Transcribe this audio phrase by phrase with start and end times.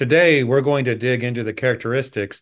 [0.00, 2.40] Today, we're going to dig into the characteristics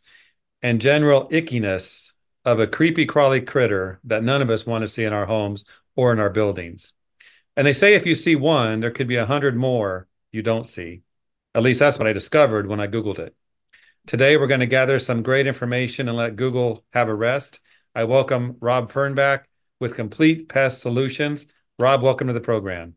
[0.62, 2.12] and general ickiness
[2.44, 5.64] of a creepy, crawly critter that none of us want to see in our homes
[5.96, 6.92] or in our buildings.
[7.56, 10.68] And they say if you see one, there could be a hundred more you don't
[10.68, 11.02] see.
[11.52, 13.34] At least that's what I discovered when I Googled it.
[14.06, 17.58] Today, we're going to gather some great information and let Google have a rest.
[17.92, 19.46] I welcome Rob Fernback
[19.80, 21.48] with Complete Pest Solutions.
[21.76, 22.94] Rob, welcome to the program.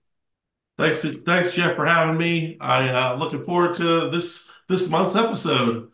[0.82, 2.58] Thanks, thanks, Jeff, for having me.
[2.60, 5.92] I uh, looking forward to this this month's episode.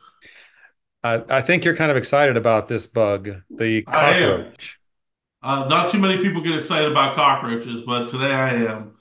[1.04, 4.80] I, I think you're kind of excited about this bug, the cockroach.
[5.44, 8.94] Uh, not too many people get excited about cockroaches, but today I am.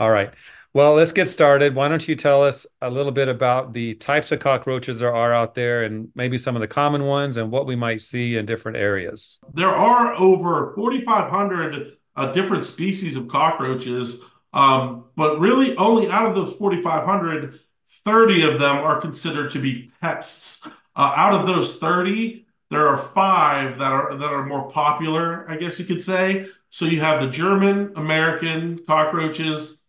[0.00, 0.32] All right.
[0.72, 1.74] Well, let's get started.
[1.74, 5.34] Why don't you tell us a little bit about the types of cockroaches there are
[5.34, 8.46] out there and maybe some of the common ones and what we might see in
[8.46, 9.38] different areas?
[9.52, 16.34] There are over 4,500 uh, different species of cockroaches, um, but really only out of
[16.34, 17.60] those 4,500,
[18.04, 20.66] 30 of them are considered to be pests.
[20.96, 25.56] Uh, out of those 30, there are five that are that are more popular, I
[25.56, 26.48] guess you could say.
[26.70, 29.82] So you have the German American cockroaches,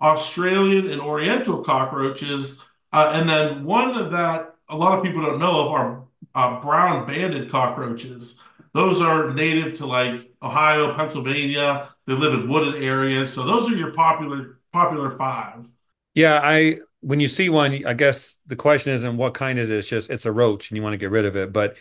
[0.00, 2.60] Australian and Oriental cockroaches,
[2.92, 7.06] uh, and then one that a lot of people don't know of are uh, brown
[7.06, 8.40] banded cockroaches.
[8.74, 11.88] Those are native to like Ohio, Pennsylvania.
[12.06, 13.32] They live in wooded areas.
[13.32, 15.68] So those are your popular popular five.
[16.12, 19.78] Yeah, I when you see one, I guess the question isn't what kind is it.
[19.78, 21.52] It's just it's a roach and you want to get rid of it.
[21.52, 21.76] But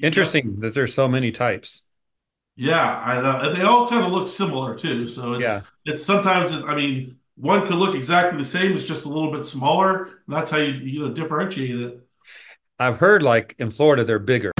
[0.00, 0.54] interesting yeah.
[0.60, 1.82] that there's so many types.
[2.54, 5.08] Yeah, I know, and they all kind of look similar too.
[5.08, 5.60] So it's yeah.
[5.84, 9.44] it's sometimes I mean one could look exactly the same, it's just a little bit
[9.44, 10.04] smaller.
[10.04, 12.00] And that's how you you know differentiate it.
[12.78, 14.52] I've heard like in Florida they're bigger.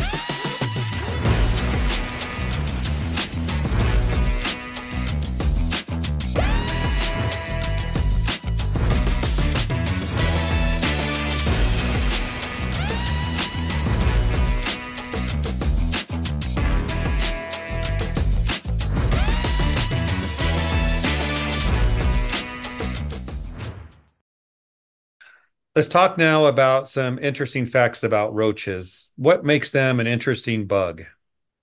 [25.76, 29.12] Let's talk now about some interesting facts about roaches.
[29.16, 31.02] What makes them an interesting bug?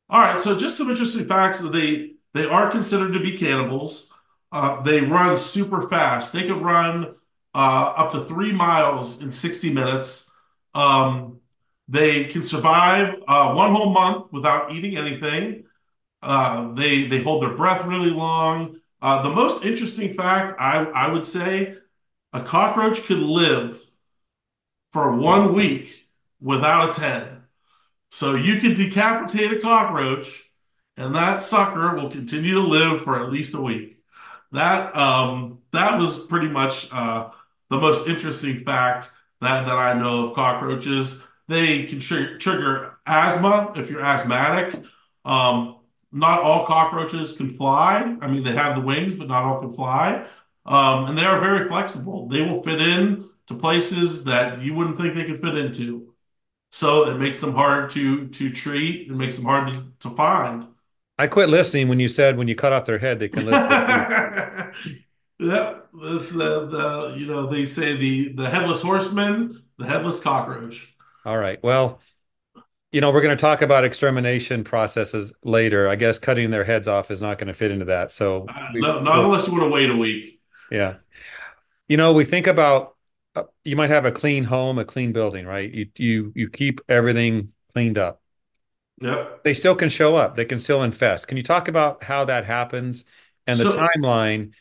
[0.07, 1.62] All right, so just some interesting facts.
[1.62, 4.12] They they are considered to be cannibals.
[4.51, 6.31] Uh, they run super fast.
[6.31, 7.16] They can run
[7.56, 7.57] uh,
[7.97, 10.30] up to three miles in 60 minutes.
[10.75, 11.40] Um,
[11.88, 15.63] they can survive uh, one whole month without eating anything.
[16.22, 18.80] Uh, they they hold their breath really long.
[19.01, 21.78] Uh, the most interesting fact I, I would say
[22.31, 23.84] a cockroach could live
[24.93, 26.07] for one week
[26.39, 27.41] without its head.
[28.11, 30.43] So you can decapitate a cockroach,
[30.95, 33.97] and that sucker will continue to live for at least a week.
[34.51, 37.31] That um, that was pretty much uh,
[37.71, 39.09] the most interesting fact
[39.41, 41.23] that, that I know of cockroaches.
[41.47, 44.79] They can tr- trigger asthma if you're asthmatic.
[45.25, 45.79] Um,
[46.11, 48.15] not all cockroaches can fly.
[48.21, 50.27] I mean, they have the wings, but not all can fly.
[50.67, 52.27] Um, and they are very flexible.
[52.27, 56.13] They will fit in to places that you wouldn't think they could fit into.
[56.71, 59.09] So it makes them hard to to treat.
[59.09, 60.67] It makes them hard to, to find.
[61.19, 63.53] I quit listening when you said when you cut off their head they can live.
[65.39, 70.95] yeah, that's the, the you know they say the the headless horseman, the headless cockroach.
[71.25, 71.61] All right.
[71.61, 71.99] Well,
[72.91, 75.87] you know we're going to talk about extermination processes later.
[75.87, 78.11] I guess cutting their heads off is not going to fit into that.
[78.11, 80.41] So uh, no, not unless you want to wait a week.
[80.71, 80.95] Yeah.
[81.87, 82.92] You know, we think about
[83.63, 85.71] you might have a clean home, a clean building, right?
[85.71, 88.21] You you you keep everything cleaned up.
[89.01, 89.44] Yep.
[89.44, 90.35] They still can show up.
[90.35, 91.27] They can still infest.
[91.27, 93.05] Can you talk about how that happens
[93.47, 94.53] and the so, timeline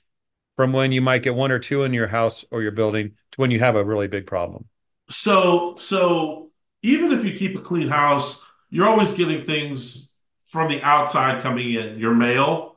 [0.56, 3.40] from when you might get one or two in your house or your building to
[3.40, 4.66] when you have a really big problem?
[5.10, 6.50] So so
[6.82, 10.12] even if you keep a clean house, you're always getting things
[10.46, 11.98] from the outside coming in.
[11.98, 12.76] Your mail,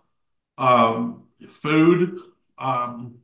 [0.57, 2.19] um, food,
[2.57, 3.19] um,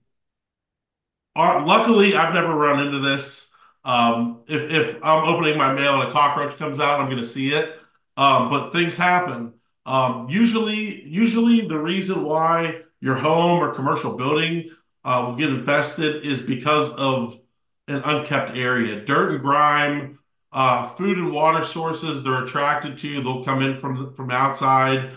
[1.36, 3.52] uh, luckily, I've never run into this.
[3.84, 7.26] Um, if, if I'm opening my mail and a cockroach comes out, I'm going to
[7.26, 7.78] see it.
[8.18, 9.54] Um, but things happen.
[9.86, 14.70] Um, usually, usually the reason why your home or commercial building
[15.04, 17.40] uh, will get infested is because of
[17.88, 19.04] an unkept area.
[19.04, 20.20] Dirt and grime,
[20.52, 23.22] uh, food and water sources they're attracted to.
[23.22, 25.12] They'll come in from from outside.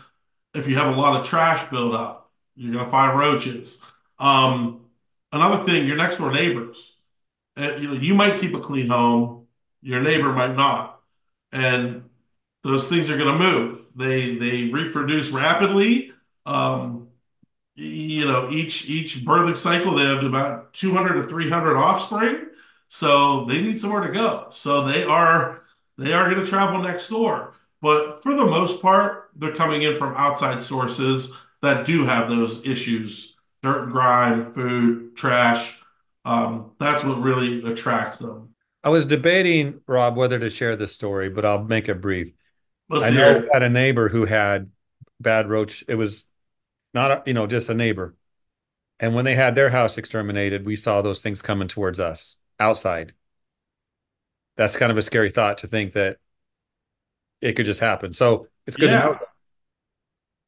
[0.54, 3.82] If you have a lot of trash buildup, you're going to find roaches.
[4.18, 4.83] Um,
[5.34, 6.96] Another thing, your next door neighbors.
[7.58, 9.48] Uh, you know, you might keep a clean home,
[9.82, 11.00] your neighbor might not,
[11.52, 12.04] and
[12.62, 13.86] those things are going to move.
[13.96, 16.12] They they reproduce rapidly.
[16.46, 17.08] Um,
[17.76, 22.46] you know, each each birthing cycle they have about 200 to 300 offspring.
[22.88, 24.48] So they need somewhere to go.
[24.50, 25.62] So they are
[25.98, 27.54] they are going to travel next door.
[27.82, 32.64] But for the most part, they're coming in from outside sources that do have those
[32.66, 33.33] issues:
[33.64, 35.80] dirt and grime, food, trash.
[36.24, 38.50] Um, that's what really attracts them.
[38.84, 42.32] I was debating, Rob, whether to share this story, but I'll make it brief.
[42.90, 43.48] Let's I know I it.
[43.52, 44.70] had a neighbor who had
[45.18, 45.82] bad roach.
[45.88, 46.24] It was
[46.92, 48.14] not, you know, just a neighbor.
[49.00, 53.14] And when they had their house exterminated, we saw those things coming towards us outside.
[54.56, 56.18] That's kind of a scary thought to think that
[57.40, 58.12] it could just happen.
[58.12, 59.18] So it's good to know.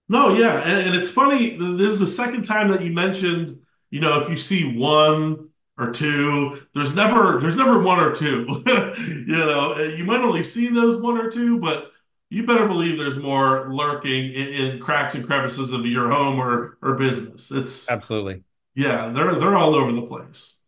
[0.08, 1.56] No, yeah, and, and it's funny.
[1.56, 3.60] This is the second time that you mentioned,
[3.90, 5.48] you know, if you see one
[5.78, 8.62] or two, there's never there's never one or two.
[8.98, 11.90] You know, you might only see those one or two, but
[12.30, 16.78] you better believe there's more lurking in, in cracks and crevices of your home or
[16.80, 17.50] or business.
[17.50, 18.44] It's Absolutely.
[18.74, 20.58] yeah, they're they're all over the place.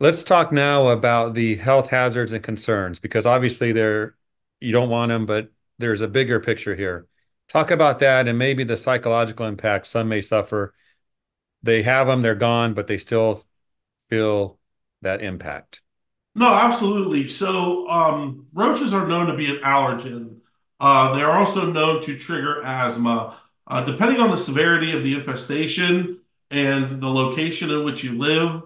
[0.00, 4.16] Let's talk now about the health hazards and concerns because obviously they're
[4.60, 7.06] you don't want them, but there's a bigger picture here.
[7.48, 10.74] Talk about that and maybe the psychological impact some may suffer.
[11.62, 13.44] They have them, they're gone, but they still
[14.10, 14.58] feel
[15.02, 15.80] that impact.
[16.34, 17.26] No, absolutely.
[17.26, 20.36] So, um, roaches are known to be an allergen.
[20.78, 23.36] Uh, they're also known to trigger asthma.
[23.66, 28.62] Uh, depending on the severity of the infestation and the location in which you live,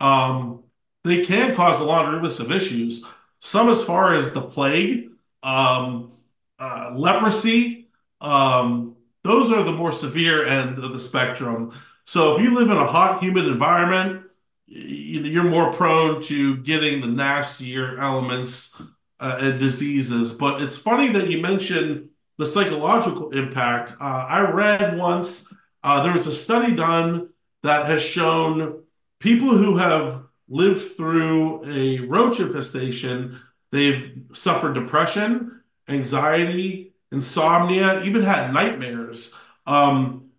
[0.00, 0.64] um,
[1.04, 3.04] they can cause a laundry list of issues.
[3.38, 5.10] Some as far as the plague,
[5.42, 6.10] um,
[6.58, 7.79] uh, leprosy,
[8.20, 11.72] um, those are the more severe end of the spectrum.
[12.04, 14.24] So, if you live in a hot, humid environment,
[14.66, 18.80] you're more prone to getting the nastier elements
[19.18, 20.32] uh, and diseases.
[20.32, 22.08] But it's funny that you mentioned
[22.38, 23.92] the psychological impact.
[24.00, 25.52] Uh, I read once
[25.82, 27.30] uh, there was a study done
[27.62, 28.82] that has shown
[29.18, 33.38] people who have lived through a roach infestation,
[33.70, 39.34] they've suffered depression, anxiety, insomnia, even had nightmares.
[39.66, 40.30] Um,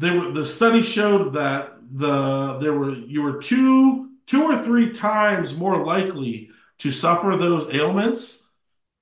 [0.00, 5.56] were, the study showed that the there were you were two two or three times
[5.56, 8.48] more likely to suffer those ailments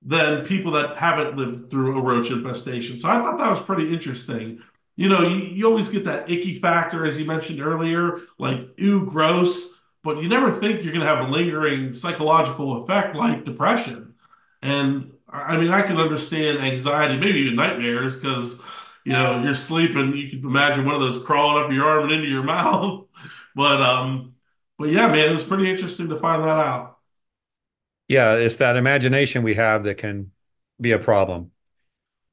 [0.05, 2.99] than people that haven't lived through a roach infestation.
[2.99, 4.61] So I thought that was pretty interesting.
[4.97, 9.07] You know, you, you always get that icky factor, as you mentioned earlier, like, ooh,
[9.07, 14.15] gross, but you never think you're going to have a lingering psychological effect like depression.
[14.61, 18.63] And I mean, I can understand anxiety, maybe even nightmares, because,
[19.05, 22.13] you know, you're sleeping, you can imagine one of those crawling up your arm and
[22.13, 23.07] into your mouth.
[23.55, 24.35] But, um,
[24.79, 26.99] but yeah, man, it was pretty interesting to find that out.
[28.09, 30.33] Yeah, it's that imagination we have that can
[30.81, 31.53] be a problem.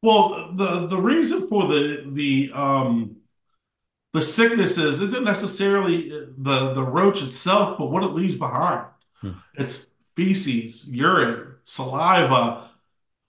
[0.02, 3.18] Well, the the reason for the the um
[4.14, 8.88] the sicknesses isn't necessarily the the roach itself, but what it leaves behind.
[9.22, 9.34] Hmm.
[9.56, 12.69] It's feces, urine, saliva,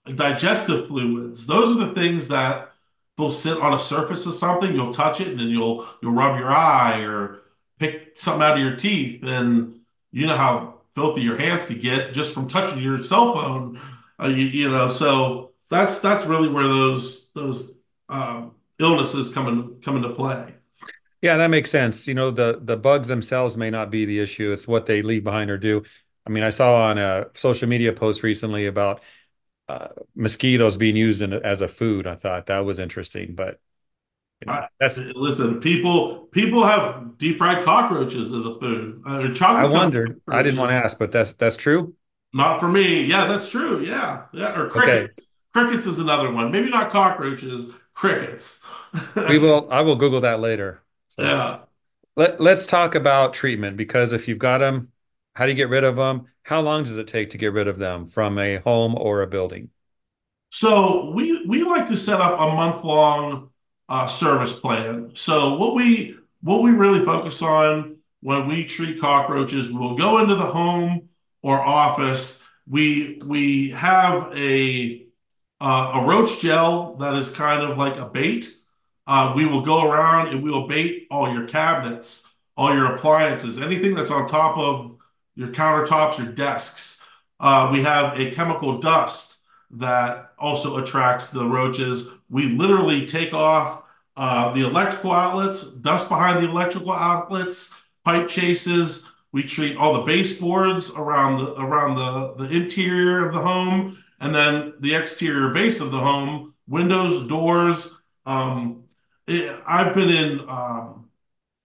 [0.05, 1.45] digestive fluids.
[1.45, 2.71] Those are the things that
[3.17, 6.39] they'll sit on a surface of something, you'll touch it, and then you'll you'll rub
[6.39, 7.41] your eye or
[7.79, 9.79] pick something out of your teeth, and
[10.11, 13.79] you know how filthy your hands could get just from touching your cell phone.
[14.21, 17.73] Uh, you, you know, so that's that's really where those those
[18.09, 20.53] um, illnesses come in, come into play.
[21.21, 22.07] Yeah, that makes sense.
[22.07, 24.51] You know, the the bugs themselves may not be the issue.
[24.51, 25.83] It's what they leave behind or do.
[26.25, 29.01] I mean, I saw on a social media post recently about
[29.71, 32.07] uh, mosquitoes being used in, as a food.
[32.07, 33.59] I thought that was interesting, but
[34.41, 39.27] you know, I, that's listen, people people have deep fried cockroaches as a food, uh,
[39.43, 40.21] I wondered.
[40.27, 41.95] I didn't want to ask, but that's that's true.
[42.33, 43.03] Not for me.
[43.03, 43.83] Yeah, that's true.
[43.83, 44.57] Yeah, yeah.
[44.57, 45.03] Or Okay.
[45.03, 45.27] crickets.
[45.53, 46.51] Crickets is another one.
[46.51, 47.67] Maybe not cockroaches.
[47.93, 48.63] Crickets.
[49.25, 50.83] We will I will Google that later.
[51.17, 51.61] Yeah.
[52.15, 54.90] let let's talk about treatment because if you've got them,
[55.35, 56.25] how do you get rid of them?
[56.43, 59.27] How long does it take to get rid of them from a home or a
[59.27, 59.69] building?
[60.49, 63.49] So we we like to set up a month long
[63.87, 65.11] uh, service plan.
[65.13, 70.35] So what we what we really focus on when we treat cockroaches, we'll go into
[70.35, 71.09] the home
[71.41, 72.43] or office.
[72.67, 75.05] We we have a
[75.61, 78.51] uh, a roach gel that is kind of like a bait.
[79.07, 83.59] Uh, we will go around and we will bait all your cabinets, all your appliances,
[83.59, 84.97] anything that's on top of
[85.35, 87.05] your countertops, your desks.
[87.39, 89.39] Uh, we have a chemical dust
[89.71, 92.09] that also attracts the roaches.
[92.29, 93.83] We literally take off
[94.17, 97.73] uh, the electrical outlets, dust behind the electrical outlets,
[98.03, 99.07] pipe chases.
[99.31, 104.35] We treat all the baseboards around the around the, the interior of the home, and
[104.35, 107.97] then the exterior base of the home, windows, doors.
[108.25, 108.83] Um,
[109.27, 111.09] it, I've been in um,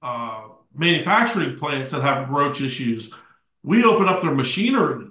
[0.01, 3.13] uh, manufacturing plants that have roach issues
[3.67, 5.09] we open up their machinery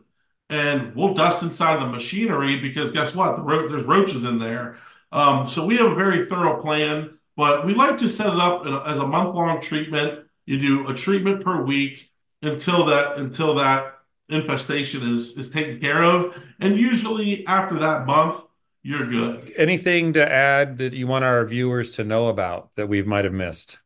[0.49, 3.35] and we'll dust inside the machinery because guess what?
[3.35, 4.77] The ro- there's roaches in there.
[5.11, 8.65] Um, so we have a very thorough plan, but we like to set it up
[8.65, 10.25] a, as a month long treatment.
[10.45, 16.03] You do a treatment per week until that until that infestation is is taken care
[16.03, 18.41] of, and usually after that month,
[18.83, 19.51] you're good.
[19.57, 23.33] Anything to add that you want our viewers to know about that we might have
[23.33, 23.79] missed?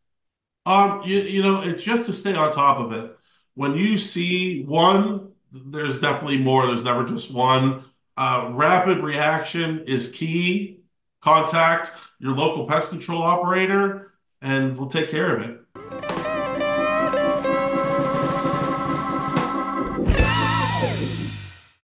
[0.65, 3.18] Um, you, you know, it's just to stay on top of it.
[3.59, 6.65] When you see one, there's definitely more.
[6.65, 7.83] There's never just one.
[8.15, 10.79] Uh, rapid reaction is key.
[11.21, 15.59] Contact your local pest control operator, and we'll take care of it.